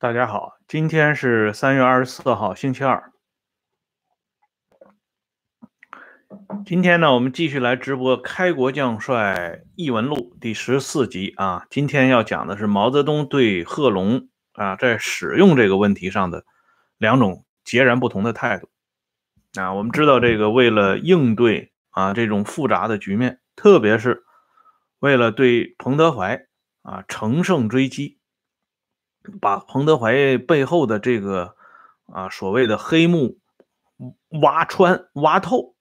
[0.00, 3.12] 大家好，今天是三月二十四号，星期二。
[6.64, 11.66] 今天呢，我们继续来直播《开国将帅异闻录》第十四集啊。
[11.68, 16.46] 今天要讲的是毛泽东对贺龙啊在使用这个问题上的
[16.96, 18.70] 两种截然不同的态度
[19.60, 19.74] 啊。
[19.74, 24.24] 我们知道，这个为了应对啊这种复杂的局面，特别是
[24.98, 26.46] 为了对彭德怀
[26.80, 28.18] 啊乘胜追击。
[29.40, 31.56] 把彭德怀背后的这个
[32.06, 33.38] 啊所谓的黑幕
[34.42, 35.74] 挖穿、挖透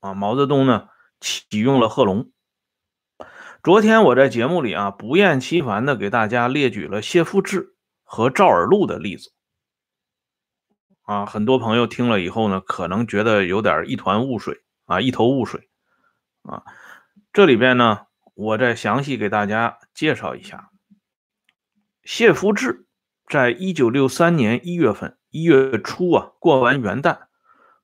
[0.00, 0.88] 啊，毛泽东呢
[1.20, 2.30] 启用了贺龙。
[3.62, 9.32] 昨天我在节目里啊不厌其烦的给大家列举了谢富治和赵尔陆的例子
[11.02, 15.68] 啊，很多朋友听了以后呢，可能觉得有点一团雾水啊，一头雾水
[16.42, 16.62] 啊。
[17.32, 20.70] 这里边呢，我再详细给大家介绍一下
[22.04, 22.86] 谢富治。
[23.34, 27.22] 在一九六三年一月份一月初啊，过完元旦，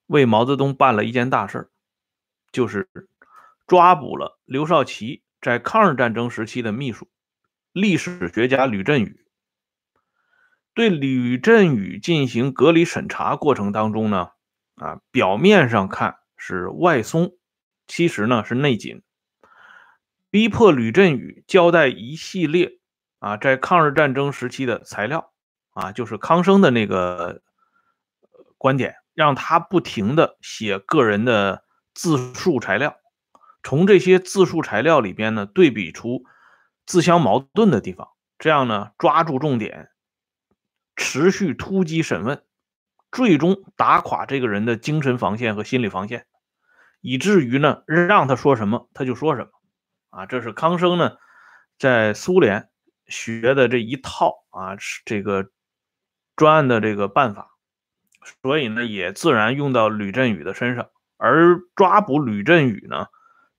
[0.07, 1.73] 为毛泽东办了一件大事
[2.53, 2.89] 就是
[3.67, 7.09] 抓捕了刘少奇在抗日战争时期的秘书、
[7.73, 9.27] 历史学家吕振宇。
[10.73, 14.31] 对吕振宇进行隔离审查过程当中呢，
[14.77, 17.33] 啊，表面上看是外松，
[17.89, 19.03] 其实呢是内紧，
[20.31, 22.79] 逼迫吕振宇交代一系列
[23.19, 25.30] 啊，在抗日战争时期的材料。
[25.81, 27.41] 啊，就是康生的那个
[28.59, 31.65] 观点，让他不停的写个人的
[31.95, 32.97] 自述材料，
[33.63, 36.25] 从这些自述材料里边呢，对比出
[36.85, 38.09] 自相矛盾的地方，
[38.39, 39.89] 这样呢，抓住重点，
[40.97, 42.45] 持续突击审问，
[43.11, 46.27] 最终打垮这个人的精神防线和心理防线，
[47.01, 49.51] 以至于呢，让他说什么他就说什么。
[50.11, 51.17] 啊，这是康生呢
[51.79, 52.69] 在苏联
[53.07, 54.77] 学的这一套啊，
[55.07, 55.49] 这个。
[56.37, 57.51] 专案的这个办法，
[58.43, 60.89] 所以呢，也自然用到吕振宇的身上。
[61.17, 63.09] 而抓捕吕振宇呢，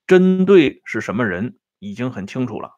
[0.08, 2.76] 针对是什么人，已经很清楚了。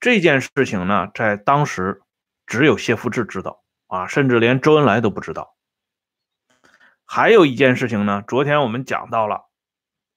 [0.00, 2.00] 这件事情呢，在当时
[2.46, 5.54] 只有谢富治知道啊，甚至连周恩来都不知道。
[7.04, 9.50] 还有一件事情呢，昨天我们讲到了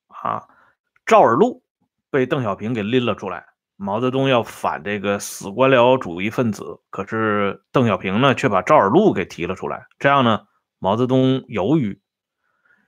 [0.08, 0.48] 啊，
[1.06, 1.64] 赵尔陆
[2.10, 3.53] 被邓小平给拎了出来。
[3.84, 10.48] 毛泽东要反这个死官僚主义分子，可是邓小平呢却把赵尔陆给提了出来，这样呢，
[10.80, 12.02] 毛泽东犹豫，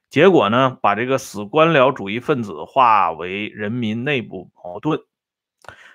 [0.09, 5.01] 结果呢，把这个死官僚主义分子化为人民内部矛盾。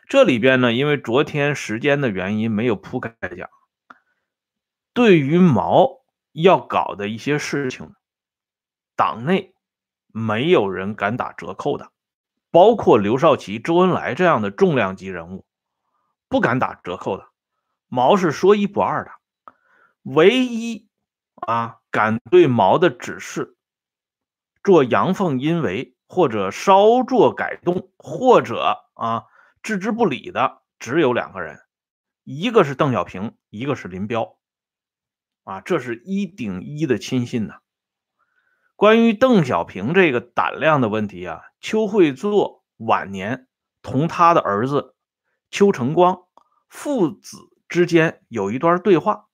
[0.06, 3.48] 这里边呢，因为昨天时间的原因没有铺开讲，
[4.92, 5.88] 对于毛
[6.32, 7.94] 要搞的一些事情，
[8.96, 9.54] 党内
[10.08, 11.90] 没有人敢打折扣的。
[12.50, 15.46] 包括刘少奇、周恩来这样的重量级人物，
[16.28, 17.28] 不敢打折扣的。
[17.86, 19.10] 毛是说一不二的，
[20.02, 20.88] 唯一
[21.34, 23.56] 啊敢对毛的指示
[24.62, 29.24] 做阳奉阴违，或者稍作改动，或者啊
[29.62, 31.60] 置之不理的，只有两个人，
[32.24, 34.36] 一个是邓小平，一个是林彪。
[35.44, 37.60] 啊，这是一顶一的亲信呐。
[38.80, 43.46] 关于邓小平这个胆量的问题啊，邱会作晚年
[43.82, 44.96] 同他的儿子
[45.50, 46.22] 邱成光
[46.66, 47.36] 父子
[47.68, 49.28] 之间有一段对话，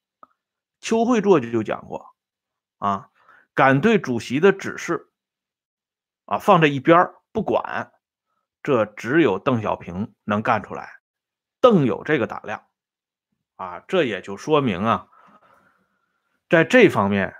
[0.81, 2.17] 邱会作就讲过
[2.79, 3.11] 啊，
[3.55, 5.13] 敢对主席的指示
[6.25, 7.93] 啊放在一边不管，
[8.65, 10.91] 这只有邓小平能干出来，
[11.61, 12.67] 邓有这个胆量
[13.55, 15.07] 啊，这也就说明啊，
[16.49, 17.37] 在这方面。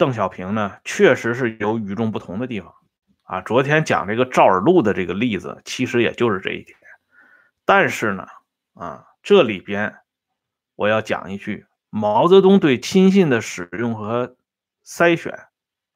[0.00, 2.74] 邓小平呢，确实是有与众不同的地方
[3.24, 3.42] 啊。
[3.42, 6.74] 昨天讲这个赵尔陆的这个例子，其实也就是这一点。
[7.66, 8.26] 但是呢，
[8.72, 9.94] 啊，这里边
[10.74, 14.36] 我要讲一句：毛泽东对亲信的使用和
[14.86, 15.38] 筛选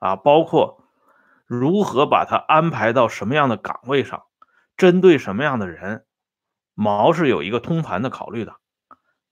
[0.01, 0.85] 啊，包括
[1.47, 4.25] 如何把他安排到什么样的岗位上，
[4.77, 6.05] 针对什么样的人，
[6.75, 8.57] 毛是有一个通盘的考虑的。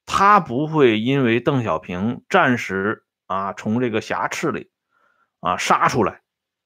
[0.06, 3.04] 他不会因为邓小平暂时。
[3.26, 4.70] 啊，从这个挟持里
[5.40, 6.22] 啊杀出来，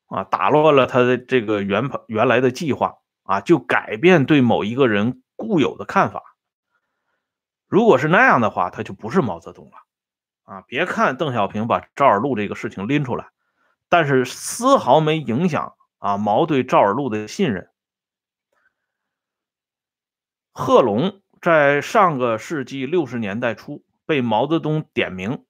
[0.06, 6.23] 啊打乱了他的这个原原来的计划啊，就改变对某一个人固有的看法。
[7.69, 9.73] 如果是那样的话，他就不是毛泽东了
[10.44, 10.62] 啊！
[10.69, 13.31] 别看邓小平把赵尔陆这个事情拎出来，
[13.88, 17.70] 但是丝毫没影响啊毛对赵尔陆的信任。
[20.53, 25.45] 贺龙在上个世纪六十年代初被毛泽东点名。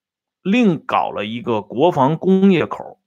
[0.47, 3.01] 另搞了一个国防工业口，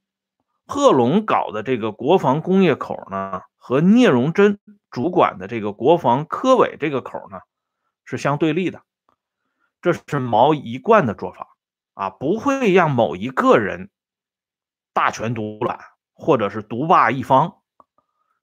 [0.68, 4.60] 贺龙搞的这个国防工业口呢，和聂荣臻
[4.92, 7.40] 主管的这个国防科委这个口呢，
[8.04, 8.82] 是相对立的。
[9.82, 11.56] 这是毛一贯的做法
[11.94, 13.90] 啊，不会让某一个人
[14.92, 15.80] 大权独揽，
[16.14, 17.62] 或者是独霸一方。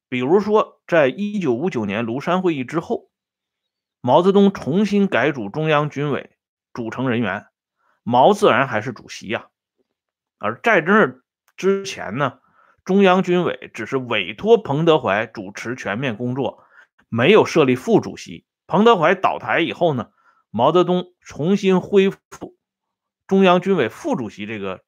[0.08, 3.10] 比如说，在一九五九年庐山会议之后，
[4.00, 6.30] 毛泽东重新改组中央军委
[6.72, 7.44] 组成人员，
[8.08, 9.48] 毛自然还是主席呀。
[10.38, 11.22] 而在这
[11.56, 12.38] 之前呢，
[12.84, 16.62] 中央军委只是委托彭德怀主持全面工作，
[17.08, 18.46] 没有设立副主席。
[18.68, 20.12] 彭德怀倒台以后呢，
[20.50, 22.56] 毛泽东重新恢复
[23.26, 24.84] 中央军委副主席这个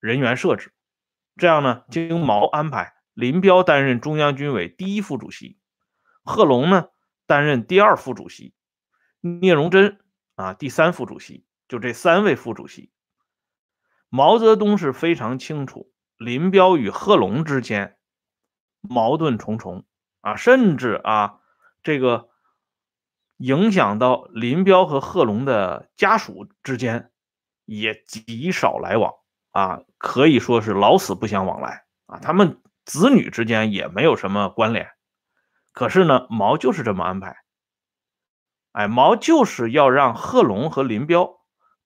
[0.00, 0.72] 人员设置，
[1.36, 2.94] 这样呢，经毛安排。
[3.12, 5.58] 林彪担任中央军委第一副主席，
[6.24, 6.86] 贺龙呢
[7.26, 8.54] 担任第二副主席，
[9.20, 9.98] 聂荣臻
[10.34, 12.90] 啊第三副主席，就这三位副主席。
[14.08, 17.96] 毛泽东是非常清楚，林彪与贺龙之间
[18.80, 19.84] 矛盾重重
[20.20, 21.40] 啊，甚至啊
[21.82, 22.28] 这个
[23.36, 27.10] 影响到林彪和贺龙的家属之间
[27.64, 29.12] 也极少来往
[29.50, 32.60] 啊，可以说是老死不相往来啊，他们。
[32.86, 34.90] 子女之间也没有什么关联，
[35.72, 37.38] 可是呢，毛就是这么安排。
[38.72, 41.40] 哎，毛就是要让贺龙和林彪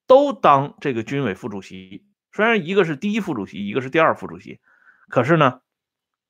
[0.08, 4.58] 都当这个军委副主席，虽然一个是第一副主席，一个是第二副主席，
[5.08, 5.60] 可是呢，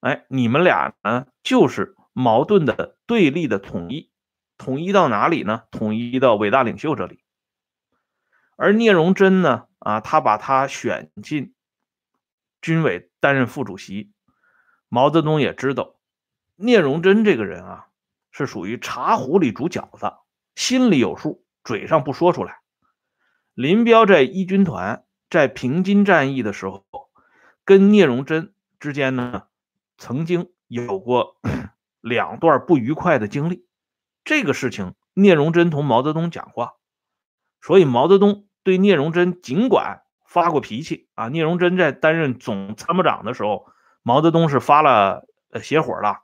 [0.01, 4.11] 哎，你们俩呢就是矛盾的对立的统一，
[4.59, 5.63] 统一到哪里呢？
[5.71, 7.21] 统一到伟大领袖这里。
[8.57, 11.55] 而聂荣臻呢，啊，他把他选进
[12.61, 14.13] 军委担任副主席。
[14.89, 15.95] 毛泽东也知道，
[16.57, 17.87] 聂荣臻这个人啊，
[18.33, 20.13] 是属于茶壶里煮饺子，
[20.57, 22.59] 心里有数，嘴上不说出来。
[23.59, 26.85] 林彪在一军团在平津战役的时候，
[27.65, 29.47] 跟聂荣臻之间呢，
[29.97, 31.41] 曾经有过
[32.01, 33.67] 两段不愉快的经历。
[34.25, 36.75] 这个事情，聂荣臻同毛泽东讲话，
[37.61, 43.67] 所以毛泽东对聂荣臻尽管发过脾气啊，聂荣臻在担任总参谋长的时候。
[44.05, 45.27] 毛泽东是发了
[45.61, 46.21] 邪火了，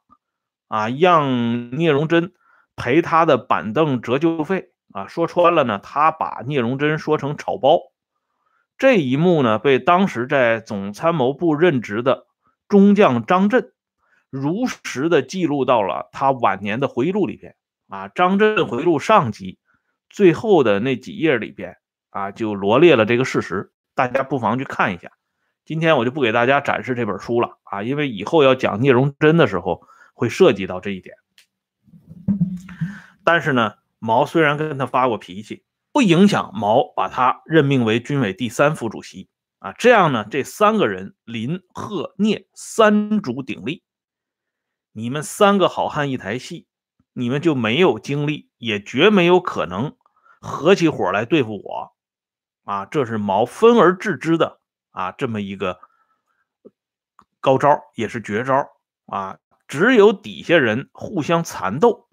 [0.69, 2.33] 啊，让聂荣臻
[2.77, 5.07] 赔他的板凳折旧费啊。
[5.09, 7.81] 说穿了呢，他把聂荣臻说成草包。
[8.79, 12.27] 这一幕呢，被当时在总参谋部任职的
[12.69, 13.73] 中将张震
[14.31, 17.55] 如实的记录到了他晚年的回忆录里边
[17.89, 18.09] 啊。
[18.09, 19.59] 张震回忆录上集
[20.09, 21.77] 最后的那几页里边
[22.11, 25.11] 啊，就罗列了这个事实，大家不妨去看一下。
[25.65, 29.83] 今天我就不给大家展示这本书了啊，因为以后要讲聂荣臻的时候
[30.15, 31.17] 会涉及到这一点。
[33.25, 39.31] 但是呢，毛虽然跟他发过脾气，不影响毛把他任命为军委第三副主席
[39.61, 39.73] 啊。
[39.73, 43.83] 这样呢，这三个人林、贺、聂三足鼎立，
[44.93, 46.67] 你们三个好汉一台戏，
[47.15, 49.97] 你们就没有精力，也绝没有可能
[50.39, 51.95] 合起伙来对付我
[52.65, 52.85] 啊。
[52.85, 54.61] 这是毛分而治之的。
[54.91, 55.81] 啊，这么一个
[57.41, 58.69] 高招也是绝招
[59.07, 59.39] 啊！
[59.67, 62.07] 只有底下人互相缠斗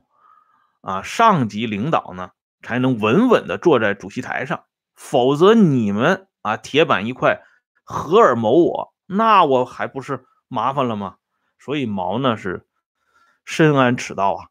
[0.82, 7.42] 啊，上级领导呢才能稳稳的坐在主席台上，否则你们啊铁板一块，
[7.84, 11.16] 合而谋我，那我还不是麻烦了吗？
[11.60, 12.68] 所以毛呢是
[13.46, 14.50] 深谙此道啊，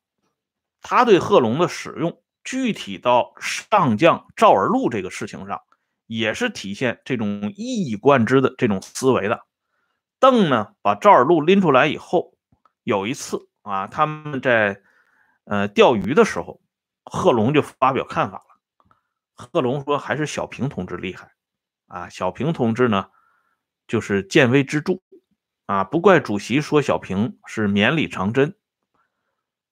[0.81, 5.61] 他对贺龙的使用，具体到上将赵尔陆这个事情上。
[6.13, 9.43] 也是体现这种一以贯之的这种思维的。
[10.19, 12.35] 邓呢，把赵尔陆拎出来以后，
[12.83, 14.83] 有一次啊，他们在
[15.51, 16.61] 呃钓鱼的时候，
[17.03, 18.45] 贺龙就发表看法了。
[19.35, 21.33] 贺龙说：“还是小平同志厉害
[21.89, 22.09] 啊！
[22.09, 23.11] 小平同志呢，
[23.89, 25.01] 就是见微知著
[25.67, 25.83] 啊。
[25.83, 28.55] 不怪主席说小平是绵里藏针，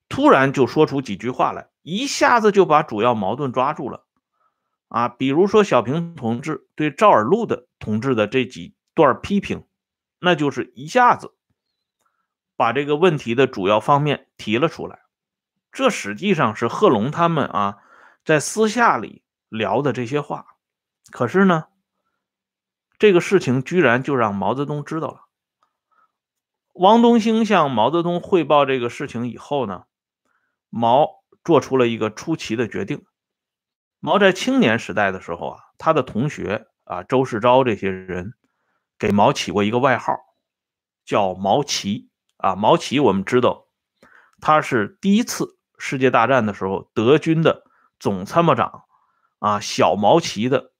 [0.08, 4.04] 突然就说出几句话来，一下子就把主要矛盾抓住了。”
[4.88, 9.64] 啊，比如说小平同志对赵尔陆的同志的这几段批评，
[10.18, 11.36] 那就是一下子
[12.56, 14.98] 把这个问题的主要方面提了出来。
[15.70, 17.78] 这实际上是贺龙他们啊
[18.24, 20.46] 在私下里聊的这些话。
[21.10, 21.66] 可是呢，
[22.98, 25.20] 这个事情居然就让毛泽东知道了。
[26.74, 29.84] 汪东兴向毛泽东汇报这个事情以后呢，
[30.70, 33.04] 毛做出了一个出奇的决定。
[33.98, 38.34] 毛在青年时代的时候啊，他的同学啊，周世钊这些人
[38.96, 40.14] 给毛起过一个外号，
[41.04, 42.54] 叫毛奇啊。
[42.54, 43.66] 毛奇我们知道，
[44.40, 47.64] 他是第一次世界大战的时候德军的
[47.98, 48.84] 总参谋长
[49.38, 50.72] 啊，小毛奇的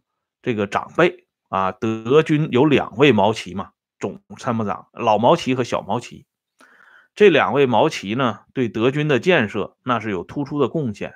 [0.43, 1.73] 这个长辈啊。
[1.73, 6.27] 德军有两位毛奇嘛，总参谋长老毛奇和小毛奇，
[7.15, 11.15] 这两位毛奇呢，对德军的建设那是有突出的贡献。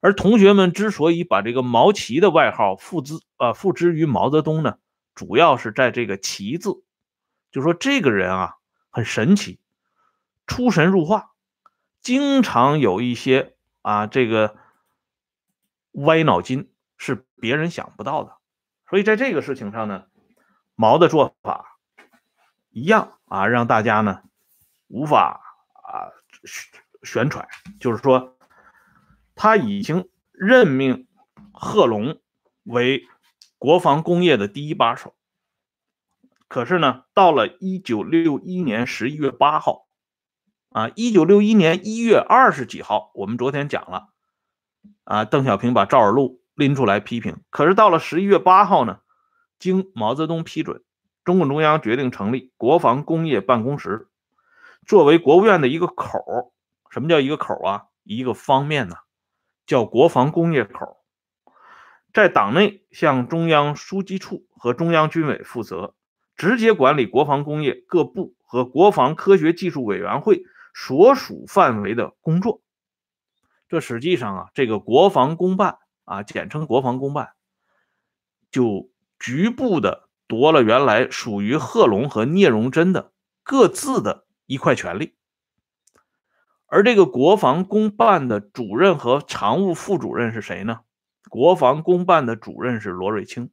[0.00, 4.76] 而同学们之所以把这个毛奇的外号付之啊付之于毛泽东呢，
[5.14, 6.82] 主要是在这个“奇”字，
[7.50, 8.54] 就说这个人啊
[8.90, 9.60] 很神奇，
[10.46, 11.30] 出神入化，
[12.04, 14.56] 经常有一些啊这个
[15.90, 18.36] 歪脑筋是别人想不到的。
[18.88, 20.06] 所以在这个事情上呢，
[20.76, 21.80] 毛的做法
[22.70, 24.22] 一样啊，让大家呢
[24.86, 25.40] 无法
[25.72, 26.14] 啊
[27.02, 27.48] 宣传，
[27.80, 28.30] 就是说。
[29.36, 31.08] 他已经任命
[31.52, 32.20] 贺龙
[32.62, 33.08] 为
[33.58, 35.16] 国防工业的第一把手，
[36.46, 39.83] 可是呢，到了一九六一年十一月八号，
[40.74, 44.08] 啊，一九六一年一月二十几号，我们昨天讲了，
[45.04, 48.98] 啊，邓小平把赵尔陆拎出来批评，可是到了十一月八号呢，
[49.60, 50.82] 经毛泽东批准，
[51.22, 54.08] 中共中央决定成立国防工业办公室，
[54.84, 56.52] 作为国务院的一个口
[56.90, 57.84] 什么叫一个口啊？
[58.02, 58.96] 一个方面呢？
[59.66, 60.96] 叫国防工业口，
[62.12, 65.94] 在党内向中央书记处和中央军委负责，
[66.34, 70.42] 直接管理国防工业各部和国防科学技术委员会
[70.74, 72.60] 所属范围的工作。
[73.68, 77.30] 这实际上啊，这个国防工办啊，简称国防工办，
[78.50, 83.12] 就局部的夺了原来属于贺龙和聂荣臻的
[83.42, 85.16] 各自的一块权利。
[86.66, 90.80] 而这个国防工办的主任和常务副主任是谁呢？
[91.30, 93.50] 国防工办的主任是罗瑞卿，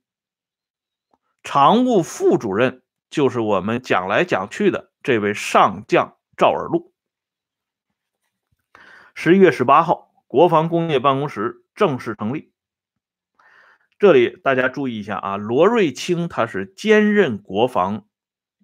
[1.41, 6.90] 常务副主任就是我们讲来讲去的这位上将赵尔陆。
[9.13, 12.53] 十一月十八号，国防工业办公室正式成立。
[13.99, 18.05] 这里大家注意一下啊，罗瑞卿他是兼任国防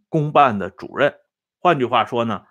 [0.09, 1.15] 工办的主任，
[1.59, 2.45] 换句话说呢，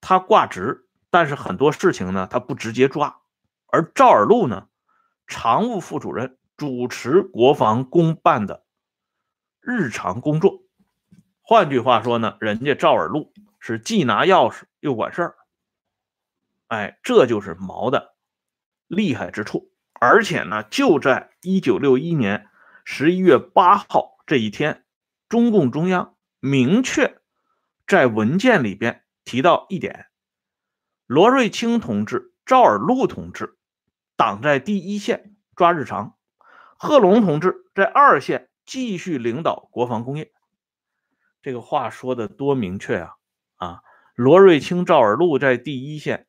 [0.00, 0.82] 他挂职。
[1.08, 3.20] 但是很多事情呢，他不直接抓，
[3.68, 4.68] 而赵尔陆呢，
[5.26, 8.64] 常务副主任主持国防工办的
[9.60, 10.64] 日常工作。
[11.40, 15.36] 换句话说呢，人家赵尔陆是既拿钥匙又管事儿。
[16.68, 18.14] 哎，这就是毛的
[18.86, 19.72] 厉害之处。
[19.92, 22.48] 而且呢，就在一九六一年
[22.84, 24.84] 十一月八号这一天，
[25.28, 27.18] 中共中央明确
[27.86, 30.06] 在文件里边提到一点。
[31.06, 33.56] 罗瑞卿同志、赵尔陆同志，
[34.16, 36.16] 党在第一线抓日常；
[36.76, 40.32] 贺龙同志在二线继续领导国防工业。
[41.42, 43.12] 这个话说的多明确啊！
[43.56, 43.80] 啊，
[44.16, 46.26] 罗瑞卿、赵尔陆在第一线，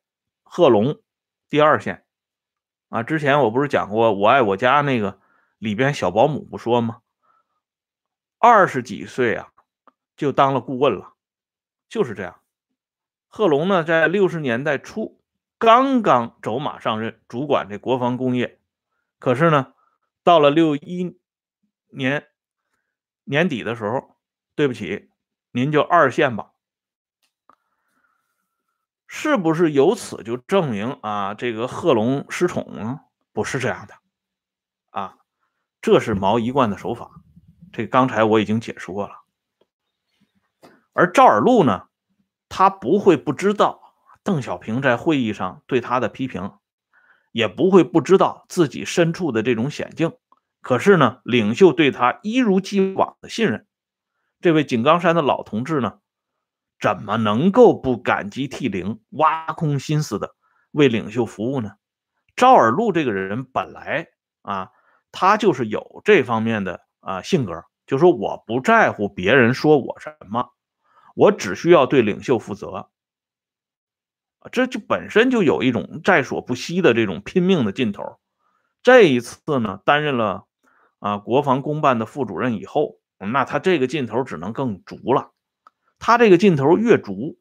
[0.50, 1.00] 贺龙
[1.48, 2.04] 第二线。
[2.88, 5.20] 啊，之前我不是讲过《我爱我家》那个
[5.58, 7.02] 里边小保姆不说吗？
[8.38, 9.52] 二十几岁啊，
[10.16, 11.14] 就当了顾问了，
[11.88, 12.40] 就是这样。
[13.26, 15.20] 贺龙呢，在六十年代初
[15.58, 18.58] 刚刚走马上任，主管这国防工业。
[19.18, 19.74] 可是呢，
[20.22, 21.20] 到了六一
[21.88, 22.26] 年
[23.24, 24.16] 年底的时候，
[24.54, 25.10] 对不起，
[25.50, 26.52] 您就二线吧。
[29.08, 33.00] 是不是由此就证明啊，这个贺龙失宠呢？
[33.32, 33.94] 不是这样的，
[34.90, 35.16] 啊，
[35.80, 37.10] 这是毛一贯的手法。
[37.72, 39.14] 这刚才我已经解释过了。
[40.92, 41.86] 而赵尔陆呢？
[42.50, 46.52] 他不会不知道邓小平在会议上对他的批评，
[47.30, 50.12] 也不会不知道自己身处的这种险境。
[50.62, 53.66] 可是呢，领袖对他一如既往的信任。
[54.40, 55.98] 这位井冈山的老同志呢，
[56.80, 60.34] 怎么能够不感激涕零、挖空心思的
[60.70, 61.72] 为领袖服务呢？
[62.36, 64.06] 赵尔陆这个人本来
[64.42, 64.70] 啊，
[65.10, 70.50] 他就是有这方面的啊性格，就说我不在乎别人说我什么。
[71.14, 72.90] 我只需要对领袖负责，
[74.52, 78.20] 这就本身就有一种在所不惜的这种拼命的劲头。
[78.84, 80.44] 这一次呢，担任了
[81.00, 85.32] 啊国防工办的副主任以后，那他这个劲头只能更足了。
[85.98, 87.38] 他这个劲头越足，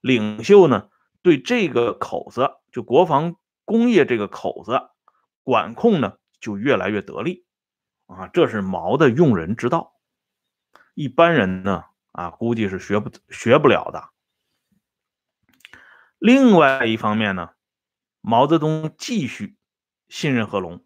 [0.00, 0.88] 领袖呢
[1.22, 4.80] 对这个口子，就国防工业这个口子
[5.42, 7.46] 管控呢就越来越得力
[8.06, 8.28] 啊。
[8.28, 9.94] 这是毛的用人之道，
[10.94, 11.84] 一般人呢。
[12.14, 14.10] 啊，估计是学不学不了的。
[16.20, 17.50] 另外一方面呢，
[18.20, 19.56] 毛泽东继续
[20.08, 20.84] 信任贺龙，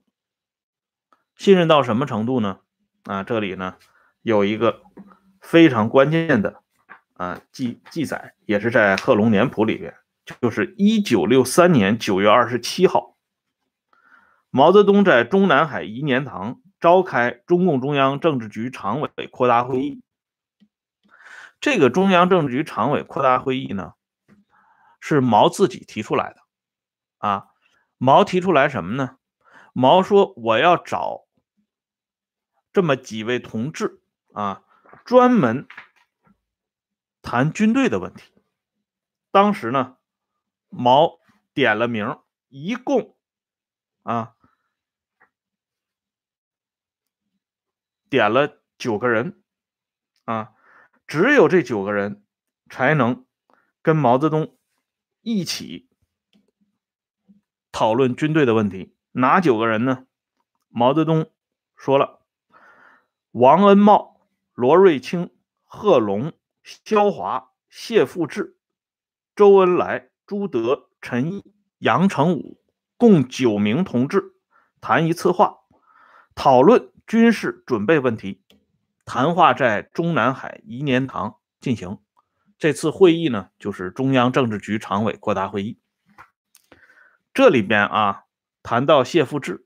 [1.37, 2.61] 信任到什么程度呢？
[3.05, 3.77] 啊，这里呢
[4.23, 4.81] 有一个
[5.43, 6.63] 非常关键的
[7.19, 9.95] 啊记记载，也是在贺龙年谱里边，
[10.41, 13.17] 就是一九六三年九月二十七号，
[14.51, 20.01] 毛泽东在中南海颐年堂召开中共中央政治局常委扩大会议。
[21.61, 23.95] 这个中央政治局常委扩大会议呢，
[25.01, 26.41] 是毛自己提出来的，
[27.19, 27.47] 啊，
[27.97, 29.17] 毛提出来什么呢？
[29.73, 31.25] 毛说我要找
[32.73, 34.01] 这么几位同志
[34.33, 34.63] 啊，
[35.05, 35.67] 专门
[37.23, 38.33] 谈军队的问题。
[39.31, 39.99] 当时呢，
[40.69, 41.19] 毛
[41.53, 43.17] 点了名，一共
[44.03, 44.35] 啊
[48.09, 49.43] 点了九个人
[50.25, 50.55] 啊，
[51.07, 52.25] 只有这九个人
[52.71, 53.27] 才能
[53.83, 54.57] 跟毛泽东
[55.21, 55.91] 一起
[57.71, 58.97] 讨论军队的问题。
[59.13, 60.07] 哪九个人呢？
[60.69, 61.31] 毛泽东
[61.77, 62.25] 说了：
[63.31, 64.21] 王恩茂、
[64.53, 66.33] 罗瑞卿、贺龙、
[66.85, 68.59] 萧华、谢富治。
[69.35, 72.61] 周恩来、朱德、陈毅、杨成武
[72.99, 74.35] 共九名同志
[74.83, 75.61] 谈一次话，
[76.35, 78.43] 讨论军事准备问题。
[79.07, 81.99] 谈话在中南海颐年堂进行。
[82.59, 85.79] 这次会议呢，就是中央政治局常委扩大会议。
[87.33, 88.25] 这里边啊，
[88.63, 89.65] 谈到谢富治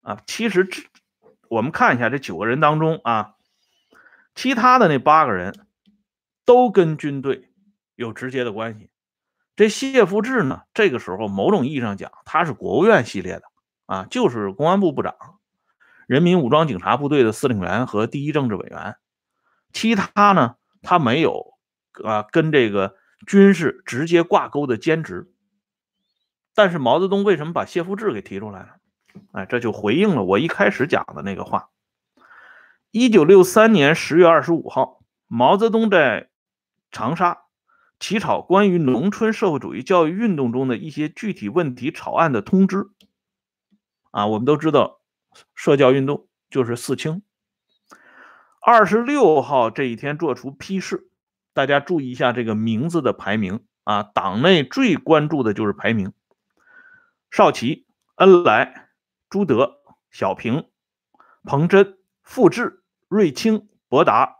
[0.00, 0.84] 啊，其实这
[1.48, 3.34] 我们看一下这九个人当中啊，
[4.34, 5.65] 其他的那八个人
[6.46, 7.50] 都跟军队。
[7.96, 8.90] 有直接的关系。
[9.56, 13.44] 这谢富治呢，这个时候某种意义上讲，他是国务院系列的
[13.86, 15.14] 啊，就是公安部部长、
[16.06, 18.96] 人民武装警察部队的司令员和第一政治委员。
[19.72, 21.54] 其他呢，他没有
[22.04, 25.32] 啊，跟这个军事直接挂钩的兼职。
[26.54, 28.68] 但是毛泽东为什么把谢富治给提出来了？
[29.32, 31.70] 哎，这就回应了我一开始讲的那个话。
[32.90, 36.28] 一九六三年十月二十五号，毛泽东在
[36.90, 37.38] 长沙。
[37.98, 42.90] 起草关于农村社会主义教育运动中的一些具体问题草案的通知，
[44.10, 45.00] 啊，我们都知道，
[45.54, 47.22] 社教运动就是四清。
[48.60, 51.08] 二十六号这一天做出批示，
[51.54, 56.12] 大家注意一下这个名字的排名啊，党内最关注的就是排名：
[57.30, 58.90] 少奇、恩来、
[59.30, 59.78] 朱德、
[60.10, 60.68] 小平、
[61.44, 64.36] 彭真、傅志、瑞清、博达、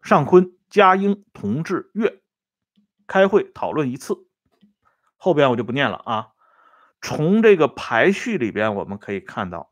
[0.00, 2.20] 尚昆、嘉英、同志、月。
[3.06, 4.26] 开会讨论一次，
[5.16, 6.28] 后边我就不念了啊。
[7.00, 9.70] 从这个排序里边，我们可以看到，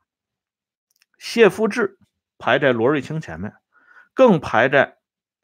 [1.19, 1.99] 谢富治
[2.39, 3.53] 排在罗瑞卿前面，
[4.15, 4.99] 更排在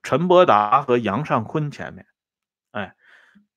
[0.04, 2.06] 陈伯达和杨尚昆前面。
[2.70, 2.94] 哎，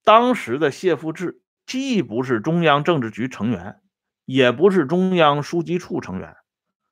[0.02, 3.80] 当时的谢富治既不是中央政治局成员，
[4.24, 6.34] 也不是中央书记处成员，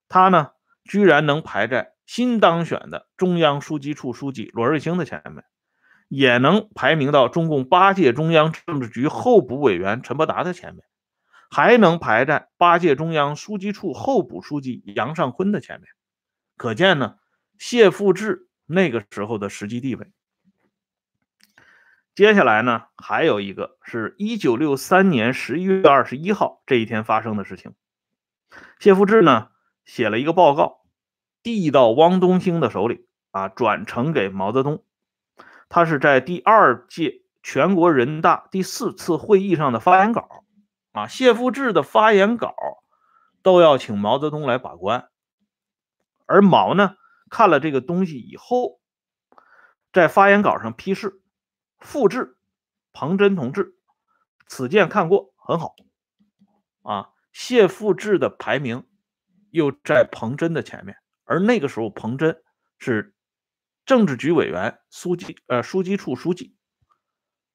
[0.08, 0.52] 他呢，
[0.84, 5.44] 居然能排在新当选的中央书记处书记罗瑞卿的前面。
[6.08, 10.82] 也能排名到中共八届中央政治局候补委员陈伯达的前面，
[11.52, 15.86] 还能排在八届中央书记处候补书记杨尚昆的前面，
[16.56, 17.14] 可见呢，
[17.58, 20.10] 谢富治那个时候的实际地位。
[22.16, 27.72] 接下来呢，还有一个是一九六三年十一月二十一号这一天发生的事情，
[28.80, 29.50] 谢富治呢
[29.84, 30.79] 写了一个报告，
[31.42, 34.84] 递到汪东兴的手里啊，转呈给毛泽东。
[35.68, 40.44] 他是在第二届全国人大第四次会议上的发言稿，
[40.92, 42.54] 啊，谢富治的发言稿
[43.42, 45.08] 都要请毛泽东来把关，
[46.26, 46.96] 而毛呢
[47.30, 48.80] 看了这个东西以后，
[49.92, 51.22] 在发言稿上批示：
[51.78, 52.36] 复制
[52.92, 53.76] 彭真同志，
[54.46, 55.76] 此件看过，很好。
[56.82, 58.86] 啊，谢富治的排名
[59.50, 60.96] 又在彭真的前面，
[61.30, 62.42] 而那个时候彭真
[62.78, 63.14] 是。
[63.86, 66.54] 政治局委员、书记呃书记处书记，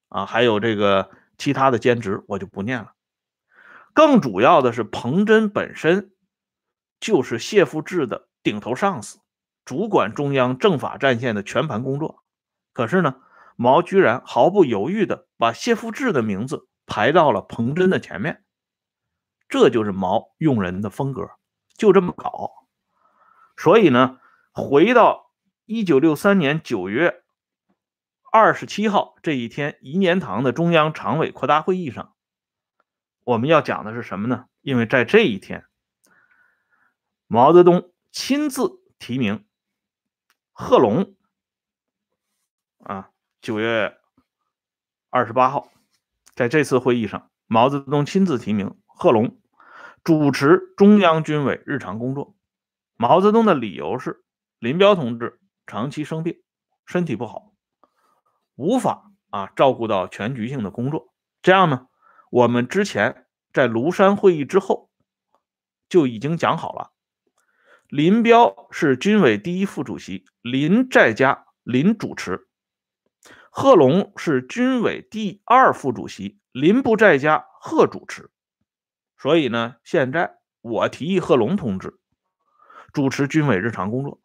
[0.09, 2.93] 啊，还有这个其他的兼职，我就不念了。
[3.93, 6.11] 更主要的是，彭真本身
[6.99, 9.19] 就是谢富治的顶头上司，
[9.63, 12.21] 主管中央政法战线的全盘工作。
[12.73, 13.21] 可是呢，
[13.55, 18.43] 毛居然毫不犹豫的把谢富治的名字排到了彭真的前面，
[19.47, 21.29] 这就是毛用人的风格，
[21.77, 22.64] 就这么搞。
[23.57, 24.19] 所以呢，
[24.53, 25.25] 回到。
[25.67, 27.23] 一九六三年九月
[28.31, 32.13] 二十七号这一天，颐年堂的中央常委扩大会议上，
[33.23, 34.45] 我们要讲的是什么呢？
[34.61, 35.65] 因为在这一天，
[37.25, 39.43] 毛泽东亲自提名
[40.51, 41.15] 贺龙。
[42.83, 43.09] 啊，
[43.41, 43.97] 九月
[45.09, 45.71] 二十八号，
[46.35, 49.41] 在这次会议上，毛泽东亲自提名贺龙
[50.03, 52.34] 主持中央军委日常工作。
[52.95, 54.23] 毛泽东的理由是
[54.59, 55.39] 林彪同志。
[55.67, 56.43] 长期生病，
[56.85, 57.55] 身体不好，
[58.53, 61.11] 无法啊照顾到全局性的工作。
[61.41, 61.87] 这样呢，
[62.29, 64.91] 我们之前在庐山会议之后
[65.89, 66.91] 就已经讲好了，
[67.87, 72.45] 林彪是军委第一副主席，林在家，林主持；
[73.49, 78.29] 贺龙是军委第二副主席，林不在家，贺主持。
[79.17, 81.99] 所以呢，现在我提议贺龙同志
[82.95, 84.21] 主持军委日常工作。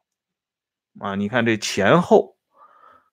[1.00, 2.36] 啊，你看这前后，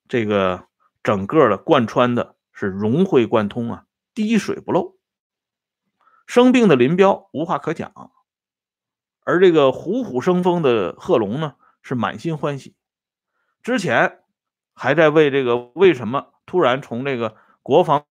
[0.07, 0.67] 这个
[1.01, 4.95] 整个的贯穿的是融会贯通啊，滴水不漏。
[6.27, 8.11] 生病的林彪无话可讲，
[9.21, 12.75] 而这个虎虎生风的贺龙呢，是满心欢喜。
[13.63, 14.23] 之前
[14.75, 18.05] 还在为这个为什么突然从这个国防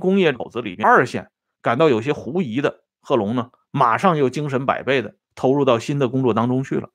[0.00, 5.16] 工业口子里面二线感到有些狐疑的贺龙呢，马上又精神百倍的。
[5.34, 6.90] 投入到新的工作当中去了，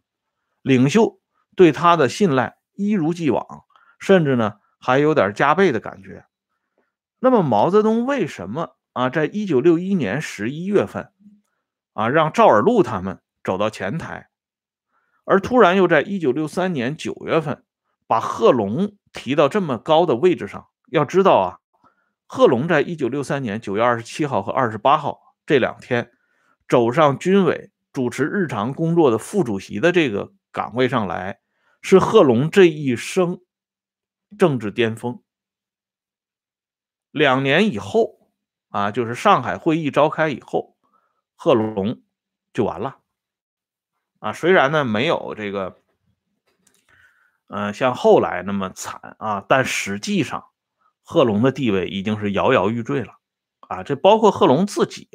[0.62, 1.20] 领袖
[1.56, 3.66] 对他的信赖一如既往，
[3.98, 6.24] 甚至呢还有点加倍的感觉。
[7.18, 11.12] 那么毛泽东为什么啊，在一九六一年十一月份
[11.94, 14.30] 啊让赵尔陆他们走到前台，
[15.26, 17.64] 而突然又在一九六三年九月份
[18.06, 20.68] 把贺龙提到这么高的位置上？
[20.92, 21.58] 要知道啊，
[22.28, 26.12] 贺龙在一九六三年九月二十七号和二十八号这两天
[26.68, 27.72] 走上军委。
[27.94, 31.40] 主持日常工作的副主席的这个岗位上来，
[31.82, 33.42] 是贺龙这一生
[34.38, 35.24] 政治巅峰。
[37.10, 38.30] 两年以后
[38.70, 40.78] 啊，就是上海会议召开以后，
[41.36, 42.04] 贺龙
[42.54, 43.00] 就完了。
[44.20, 45.80] 啊，虽然呢没有这个，
[47.48, 50.46] 嗯，像后来那么惨啊，但实际上
[51.02, 53.14] 贺龙的地位已经是摇摇欲坠了。
[53.62, 55.10] 啊，这包括贺龙自己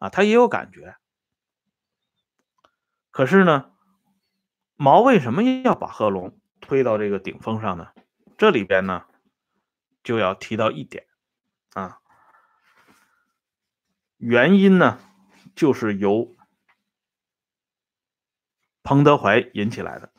[0.00, 0.96] 啊，他也有感觉。
[3.12, 3.70] 可是呢，
[4.76, 7.92] 毛为什么要把贺龙推到这个顶峰上呢？
[8.38, 9.04] 这里边呢，
[10.02, 11.06] 就要提到一点
[11.74, 12.00] 啊，
[14.16, 14.98] 原因呢，
[15.54, 16.34] 就是由
[18.82, 20.12] 彭德怀引起来的。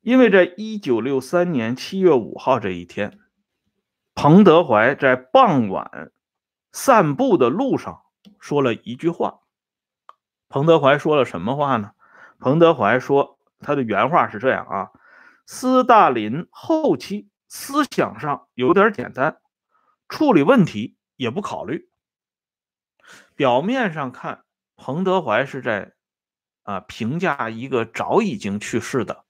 [0.00, 3.18] 因为在一九六三年七月五号这一天，
[4.14, 6.10] 彭德怀在傍晚
[6.72, 8.02] 散步的路上
[8.40, 9.40] 说了一句话。
[10.48, 11.92] 彭德怀说了什么话呢？
[12.40, 14.90] 彭德怀说，他的原话是这样啊：
[15.46, 19.40] 斯大林后期思想上有点简单，
[20.08, 21.88] 处理问题也不考虑。
[23.36, 24.44] 表面上看，
[24.76, 25.94] 彭德怀是在
[26.62, 29.24] 啊评价一个早已经去世的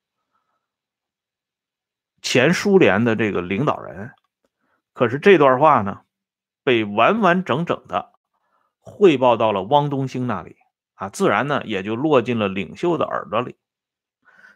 [2.23, 4.13] 前苏联的这个领导人，
[4.93, 6.03] 可是这段话呢，
[6.63, 8.13] 被完完整整的
[8.91, 10.57] 汇报到了汪东兴那里。
[10.95, 13.57] 啊，自然呢也就落进了领袖的耳朵里。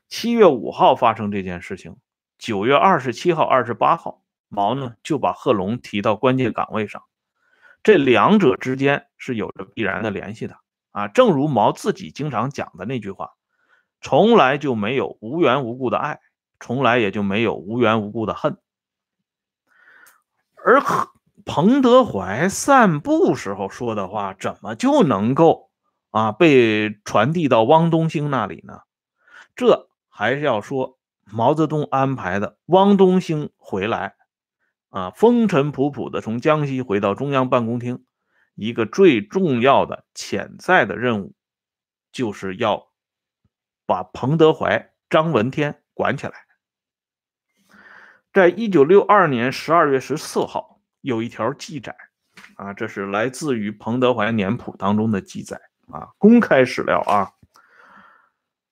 [0.09, 1.97] 七月五号发生这件事情，
[2.37, 7.03] 九月二十七号、二十八号，毛呢就把贺龙提到关键岗位上，
[7.83, 10.59] 这两者之间是有着必然的联系的
[10.91, 11.09] 啊。
[11.09, 13.31] 正如毛自己经常讲的那句话
[14.03, 16.21] ：“从来就没有无缘无故的爱，
[16.61, 18.59] 从来也就没有无缘无故的恨。”
[20.63, 20.83] 而
[21.45, 25.71] 彭德怀散步时候说的话，怎么就能够？
[26.11, 28.83] 啊，被传递到汪东兴那里呢？
[29.57, 32.57] 这还是要说毛泽东安排的。
[32.67, 34.15] 汪东兴回来，
[34.91, 38.05] 啊，风尘仆仆的从江西回到中央办公厅，
[38.55, 41.35] 一个最重要的潜在的任务，
[42.13, 42.87] 就是要
[43.85, 46.33] 把彭德怀、张闻天管起来。
[48.33, 50.74] 在一九六二年十二月十四号，
[51.05, 51.95] 有一条记载，
[52.57, 55.61] 啊，这是来自于彭德怀年谱当中的记载。
[55.93, 57.33] 啊，公开史料啊！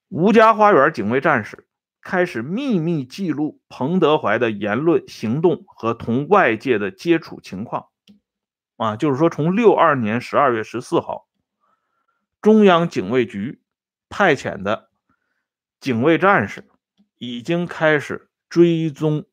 [0.09, 1.67] 吴家花园警卫战士
[2.01, 7.89] 开始秘密记录彭德怀的言论、行动和同外界的接触情况。
[8.77, 11.27] 啊，就是说，从六二年十二月十四号，
[12.41, 13.61] 中央警卫局
[14.09, 14.89] 派遣的
[15.79, 16.67] 警卫战士
[17.19, 19.25] 已经开始追踪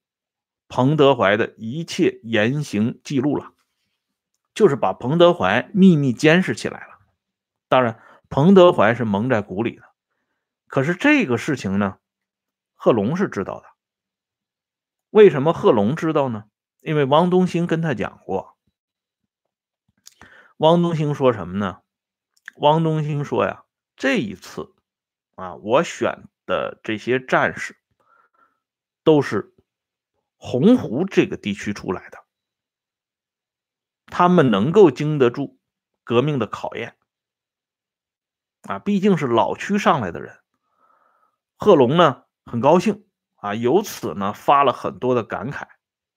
[0.71, 3.53] 彭德怀的一切言行记录了，
[4.55, 7.01] 就是把彭德怀秘密监视起来了。
[7.67, 9.83] 当然，彭德怀是蒙在鼓里的。
[10.69, 11.99] 可是这个事情呢，
[12.75, 13.67] 贺龙是知道的。
[15.11, 16.45] 为什么贺龙知道呢？
[16.83, 18.57] 因为汪东兴跟他讲过。
[20.59, 21.81] 汪东兴说什么呢？
[22.55, 23.65] 汪东兴说呀，
[23.97, 24.73] 这一次
[25.35, 27.77] 啊，我选的这些战士
[29.03, 29.53] 都是
[30.43, 32.19] 洪湖这个地区出来的，
[34.07, 35.59] 他们能够经得住
[36.03, 36.97] 革命的考验。
[38.63, 40.39] 啊，毕竟是老区上来的人，
[41.59, 43.05] 贺龙呢很高兴
[43.37, 45.67] 啊，由此呢发了很多的感慨。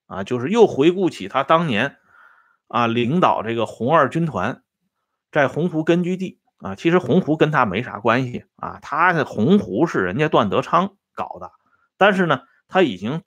[0.05, 1.97] 啊，就是又回顾起他当年
[2.67, 4.63] 啊领导这个红二军团
[5.31, 6.39] 在洪湖根据地。
[6.59, 11.51] 啊，其实洪湖跟他没啥关系啊，他的洪湖是人家段德昌搞的，
[11.97, 13.21] 但是呢他已经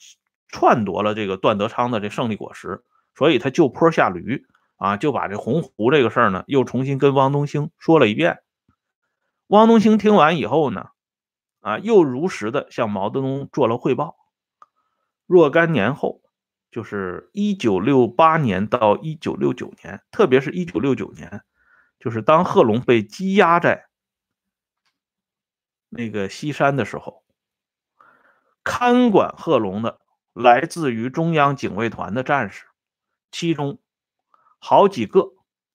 [0.48, 8.42] 篡夺了这个段德昌的这胜利果实，所以他就坡下驴啊，就把这洪湖这个事儿呢，又重新跟汪东兴说了一遍。
[9.48, 10.88] 汪东兴听完以后呢，
[11.60, 14.16] 啊，又如实的向毛泽东做了汇报。
[15.26, 16.20] 若干年后，
[16.70, 21.42] 就是一九六八年到一九六九年，特别是一九六九年，
[21.98, 23.86] 就是当贺龙被羁押在
[25.88, 27.22] 那个西山的时候，
[28.62, 30.00] 看管贺龙的
[30.36, 32.66] 来自于中央警卫团的战士，
[33.30, 33.80] 其中。
[34.58, 35.32] 好几个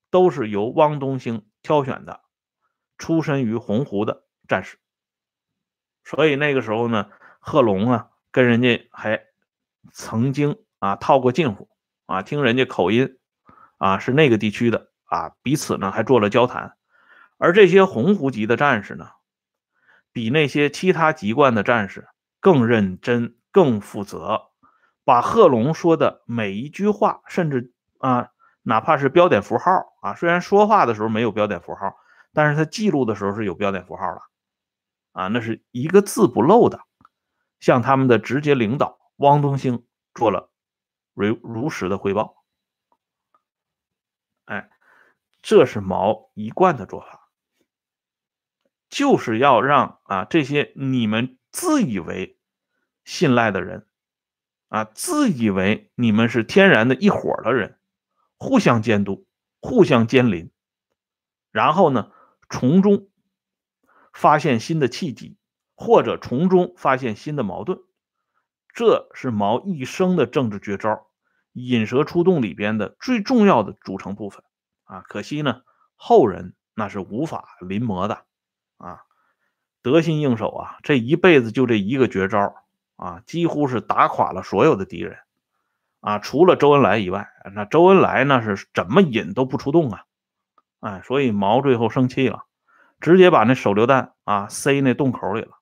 [0.10, 2.22] 都是由汪东兴挑选的，
[2.98, 4.78] 出身于洪湖的战士，
[6.04, 9.24] 所以那个时候呢，贺龙啊跟人家还
[9.94, 11.70] 曾经啊套过近乎
[12.06, 13.18] 啊，听人家口音
[13.78, 16.76] 啊是那个地区的啊，彼此呢还做了交谈。
[17.38, 19.10] 而这些洪湖籍的战士呢，
[20.12, 24.51] 比那些其他籍贯的战士更认真、更负责，
[25.04, 28.32] 把贺龙说的每一句话，甚至啊。
[28.64, 29.72] 哪怕是标点符号
[30.04, 31.96] 啊，虽然说话的时候没有标点符号，
[32.32, 34.22] 但是他记录的时候是有标点符号的，
[35.14, 36.80] 啊，那是一个字不漏的，
[37.60, 40.52] 向他们的直接领导汪东兴做了
[41.16, 42.46] 如如实的汇报。
[44.46, 44.70] 哎，
[45.42, 47.32] 这是毛一贯的做法，
[48.90, 52.40] 就是要让啊这些你们自以为
[53.04, 53.88] 信赖的人，
[54.72, 57.78] 啊，自以为你们是天然的一伙的人。
[58.38, 59.28] 互相监督，
[59.60, 60.50] 互相监临，
[61.52, 62.12] 然后呢，
[62.50, 63.08] 从中
[64.14, 65.38] 发现新的契机，
[65.76, 67.84] 或者从中发现新的矛盾，
[68.74, 71.06] 这是毛一生的政治绝招——
[71.54, 74.44] 引蛇出洞里边的最重要的组成部分
[74.86, 75.02] 啊！
[75.02, 75.62] 可惜呢，
[75.96, 78.26] 后人那是无法临摹的
[78.78, 79.02] 啊！
[79.84, 80.78] 得心应手啊！
[80.82, 82.56] 这一辈子就这一个绝招
[82.96, 85.18] 啊，几乎是打垮了所有的敌人。
[86.00, 90.06] 啊，除了周恩来以外，那周恩来那是怎么引都不出动啊！
[90.80, 92.46] 哎，所以毛最后生气了，
[93.00, 95.60] 直接把那手榴弹啊塞那洞口里了，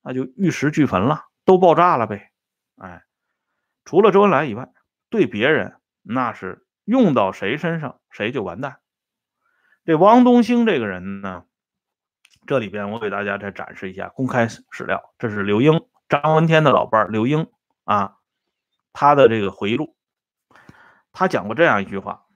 [0.00, 2.30] 那就玉石俱焚了，都爆炸了呗！
[2.76, 3.02] 哎，
[3.84, 4.72] 除了周恩来以外，
[5.10, 8.78] 对别人那是用到谁身上谁就完蛋。
[9.84, 11.46] 这汪东兴这个人呢，
[12.46, 15.84] 这里边我给大家再展示一下公开史料，这是刘英，
[16.22, 17.48] 张闻天的老伴刘英
[17.84, 18.16] 啊。
[18.96, 19.96] 他的这个回忆录，
[21.10, 22.26] 他讲过这样一句话，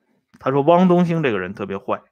[0.40, 2.02] 他说汪东兴这个人特别坏。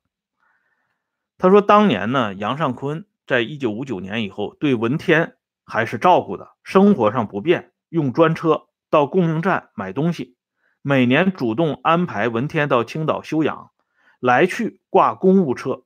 [1.37, 10.37] 他说当年呢，杨尚昆在一九五九年以后对文天还是照顾的，生活上不便，用专车到供应站买东西，
[10.81, 13.72] 每年主动安排文天到青岛休养，
[14.20, 15.83] 来去挂公务车。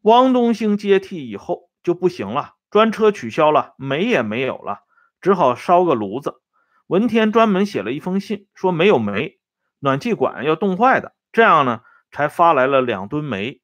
[0.00, 4.80] 汪东兴接替以后就不行了，专车取消了，煤也没有了，
[5.22, 6.42] 只好烧个炉子。
[6.88, 9.40] 文天专门写了一封信，说没有煤，
[9.78, 13.62] 暖气管要冻坏的，这样呢才发来了两吨煤。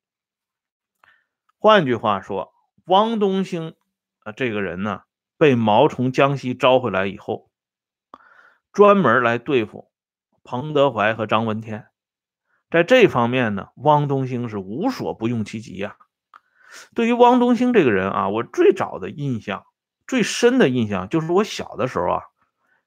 [1.58, 2.54] 换句话说，
[2.86, 3.74] 汪东兴
[4.20, 5.02] 啊这个人呢，
[5.36, 7.50] 被毛从江西招回来以后，
[8.72, 9.92] 专门来对付
[10.42, 11.88] 彭德怀和张闻天。
[12.70, 15.98] 在这方面呢，汪东兴是无所不用其极呀。
[16.94, 19.64] 对于汪东兴这个人啊，我最早的印象、
[20.06, 22.22] 最深的印象就是我小的时候啊。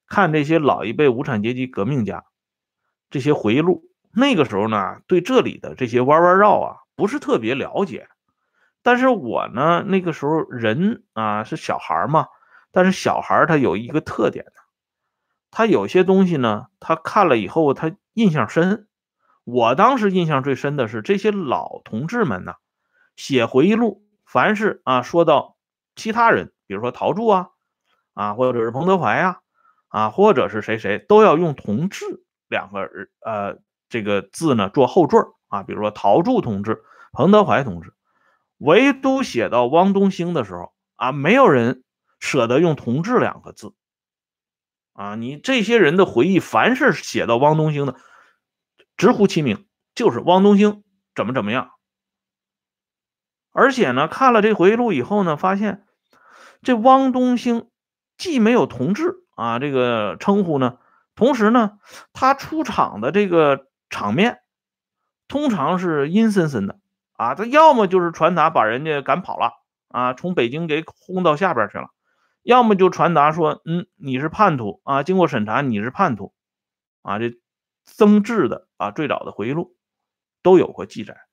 [0.07, 2.25] 看这些老一辈无产阶级革命家
[3.09, 8.07] 这些回忆录，那个时候呢，对这里的这些弯弯绕啊，不是特别了解。
[8.83, 12.27] 但是我呢，那个时候人啊是小孩嘛，
[12.71, 14.61] 但是小孩他有一个特点呢，
[15.49, 18.87] 他有些东西呢，他看了以后他印象深。
[19.43, 22.53] 我当时印象最深的是这些老同志们呢，
[23.15, 25.57] 写回忆录，凡是啊说到
[25.95, 27.49] 其他人，比如说陶铸啊，
[28.13, 29.39] 啊或者是彭德怀啊。
[29.87, 32.05] 啊，或者是谁谁都要用“同志”
[32.49, 32.89] 两个
[33.21, 37.93] 呃这个字呢做后缀啊，比如说陶铸同志、彭德怀同志，
[38.57, 41.85] 唯独写到汪东兴的时候啊，没有人
[42.19, 43.73] 舍得用“同志”两个字
[44.91, 45.15] 啊。
[45.15, 47.95] 你这些人的回忆，凡是写到汪东兴的，
[48.97, 51.71] 直呼其名，就是汪东兴怎么怎么样。
[53.57, 55.85] 而且呢，看了这回忆录以后呢，发现
[56.61, 57.69] 这汪东兴
[58.17, 59.21] 既没有“同志”。
[59.35, 60.77] 啊，这个称呼呢，
[61.13, 61.77] 同时呢，
[62.13, 64.39] 他出场的这个场面，
[65.27, 66.79] 通常是阴森森的
[67.13, 67.35] 啊。
[67.35, 69.51] 他要么就是传达把人家赶跑了
[69.89, 71.87] 啊，从北京给轰到下边去了；
[72.43, 76.33] 要么就传达说，嗯，你是叛徒啊，经过审查你是叛徒
[77.01, 77.19] 啊。
[77.19, 77.37] 这
[77.83, 79.75] 曾志的啊，最早的回忆录
[80.43, 81.24] 都有过记载。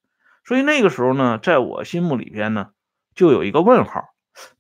[0.45, 2.71] 所以那个时候呢，在我心目里边呢，
[3.15, 4.09] 就有一个问号，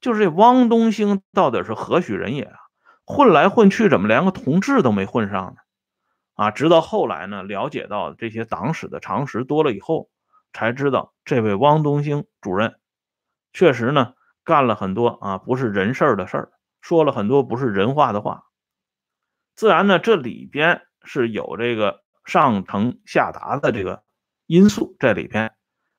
[0.00, 2.56] 就是这汪东兴到底是何许人也啊？
[3.04, 5.56] 混来混去，怎么连个同志都没混上呢？
[6.34, 10.08] 啊，直到后来呢，了解到这些党史的常识多了以后，
[10.52, 12.76] 才知道这位汪东兴主任
[13.52, 14.14] 确实呢
[14.44, 18.44] 干了很多啊不是人事的事儿，说了很多不是人话的话。
[19.56, 24.04] 自然呢，这里边是有这个上承下达的这个
[24.46, 25.52] 因素在里边。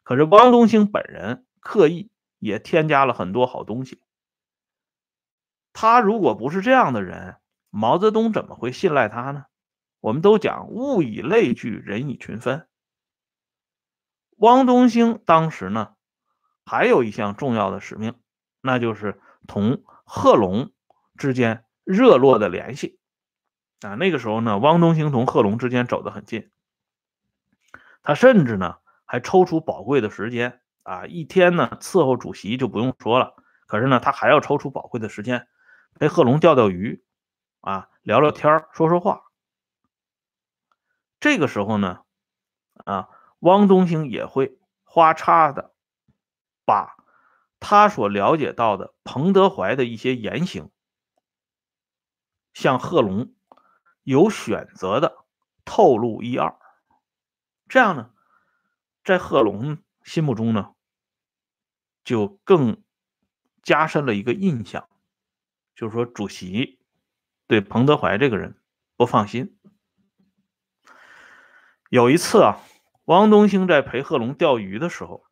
[0.04, 4.02] 可是汪东兴本人刻意也添加了很多好东西。
[5.72, 7.38] 他如果不是这样的人，
[7.70, 9.46] 毛泽东怎么会信赖他呢？
[10.00, 12.68] 我们都讲物以类聚，人以群分。
[14.36, 15.96] 汪东兴当时呢，
[16.66, 18.14] 还有一项重要的使命，
[18.62, 20.74] 那就是同贺龙
[21.18, 23.00] 之间热络的联系。
[23.80, 26.52] 啊，那个时候呢，汪东兴同贺龙之间走得很近。
[28.02, 28.78] 他甚至呢，
[29.14, 33.36] 还抽出宝贵的时间啊，一天呢伺候主席就不用说了，
[33.68, 35.48] 可是呢，他还要抽出宝贵的时间
[35.94, 37.06] 陪贺龙钓钓鱼，
[37.62, 39.26] 啊，聊聊天说说话。
[41.20, 42.02] 这个时候呢，
[42.86, 45.76] 啊，汪东兴也会花叉的
[46.66, 46.96] 把
[47.60, 50.72] 他所了解到的彭德怀的一些言行，
[52.56, 53.36] 向贺龙
[54.02, 55.24] 有选择的
[55.66, 56.58] 透露一二，
[57.68, 58.10] 这样呢，
[59.04, 60.74] 在贺龙心目中呢，
[62.04, 62.82] 就更
[63.62, 64.88] 加深了一个印象，
[65.76, 66.80] 就是说主席
[67.48, 68.56] 对彭德怀这个人
[68.96, 69.58] 不放心。
[71.90, 72.60] 有一次啊，
[73.06, 75.26] 汪东兴在陪贺龙钓鱼的时候，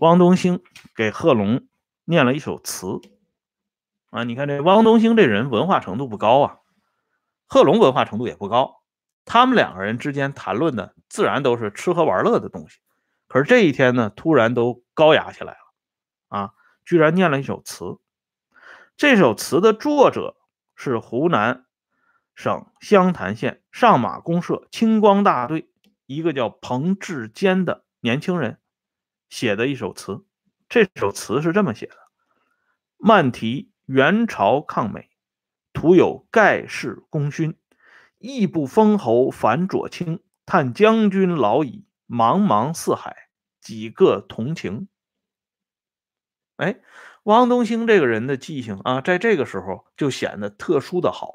[0.00, 0.62] 汪东兴
[0.94, 1.68] 给贺龙
[2.04, 3.00] 念了一首词。
[4.10, 6.58] 啊，你看这汪东兴这人文化程度不高啊，
[7.46, 8.82] 贺龙文化程度也不高，
[9.26, 12.78] 他们两个人之间谈论的自然都是吃喝玩乐的东西。
[13.28, 16.50] 可是这一天呢，突然都高雅起来了，啊，
[16.86, 17.98] 居然念了一首词。
[18.96, 20.38] 这首词的作者
[20.74, 21.64] 是湖南。
[22.36, 25.70] 省湘潭县上马公社青光大队
[26.04, 28.60] 一个叫彭志坚的年轻人
[29.30, 30.22] 写的一首词。
[30.68, 31.96] 这首词是这么写的
[33.00, 35.08] ：“漫题元朝抗美，
[35.72, 37.56] 徒有盖世功勋。
[38.18, 43.28] 义不封侯反左倾，叹将军老矣，茫茫四海，
[43.60, 44.88] 几个同情。”
[46.56, 46.80] 哎，
[47.24, 51.30] 汪东兴这个人的记性啊，在这个时候就显得特殊的好。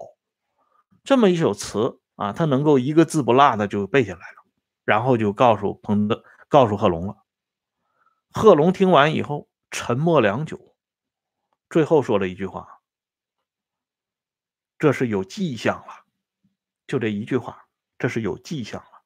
[1.04, 4.44] 这么一首词啊，他能够一个字不落的就背下来了，
[4.84, 7.18] 然后就告诉彭德，告诉贺龙了。
[8.32, 10.76] 贺龙听完以后沉默良久，
[11.70, 12.82] 最后说了一句话
[14.80, 16.01] ：“这是有迹象了。”
[16.88, 17.68] 就这一句话，
[17.98, 19.04] 这是有迹象了。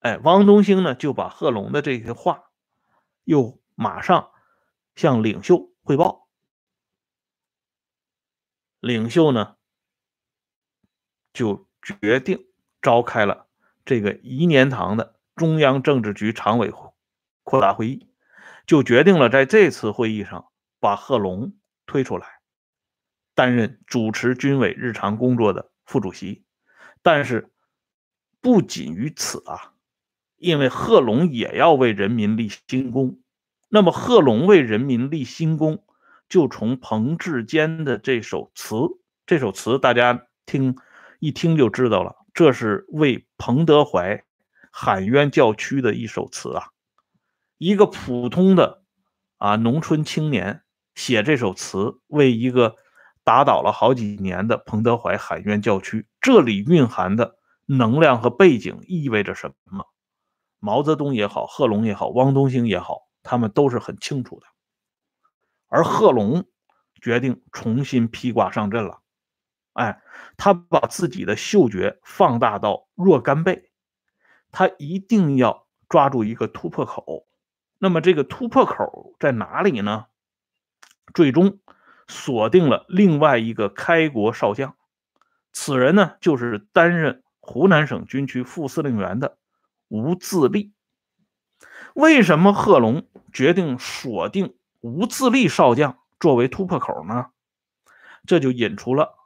[0.00, 2.50] 哎，汪东兴呢就把贺龙的这些话，
[3.24, 4.30] 又马上
[4.94, 6.28] 向领袖汇报。
[8.80, 9.56] 领袖呢？
[11.32, 12.46] 就决定
[12.82, 13.48] 召开了
[13.86, 16.70] 这个颐年堂的中央政治局常委
[17.42, 18.12] 扩大会议，
[18.66, 21.56] 就决定了在这次会议上把贺龙
[21.86, 22.42] 推出来
[23.34, 26.42] 担任主持军委日常工作的副主席。
[27.02, 27.50] 但是
[28.40, 29.74] 不仅于此啊，
[30.38, 33.20] 因为贺龙也要为人民立新功。
[33.68, 35.84] 那么贺龙为人民立新功，
[36.28, 38.76] 就从彭志坚的这首词，
[39.26, 40.76] 这首词大家听。
[41.18, 44.24] 一听就知道了，这是为彭德怀
[44.72, 46.70] 喊冤叫屈的一首词啊！
[47.58, 48.82] 一个普通的
[49.36, 50.62] 啊农村青年
[50.96, 52.74] 写这首词，为一个
[53.24, 59.86] 打倒了好几年的彭德怀喊冤叫屈，这里蕴含的能量和背景意味着什么？
[60.58, 64.46] 毛泽东也好，贺龙也好，汪东兴也好，他们都是很清楚的。
[65.68, 66.44] 而贺龙
[67.00, 69.00] 决定重新披挂上阵了。
[69.72, 70.02] 哎，
[70.36, 73.70] 他把自己的嗅觉放大到若干倍，
[74.50, 77.26] 他一定要抓住一个突破口。
[77.78, 80.06] 那么这个突破口在哪里呢？
[81.14, 81.58] 最终
[82.08, 84.76] 锁定了另外一个开国少将，
[85.52, 89.38] 此人呢就是担任湖南省军区副司令员的
[89.88, 90.72] 吴自立。
[91.94, 97.26] 为什么贺龙决定锁定吴自立少将作为突破口呢？
[98.26, 99.18] 这就引出了。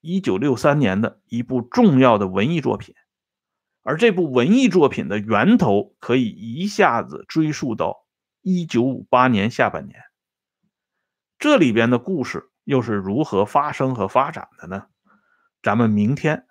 [0.00, 2.94] 一九六三年的一部重要的文艺作品，
[3.82, 8.04] 而这部文艺作品的源头可以一下子追溯到
[8.42, 9.98] 一九五八年下半年。
[11.44, 14.86] 这里边的故事又是如何发生和发展的呢？
[15.62, 16.46] 咱们明天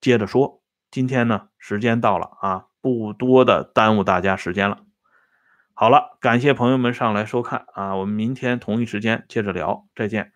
[0.00, 0.62] 接着说。
[0.90, 4.78] 今天呢，时间到了啊，不多的耽误大家时间了。
[5.74, 10.32] 好了，感谢朋友们上来收看啊，我们明天同一时间接着聊，再见。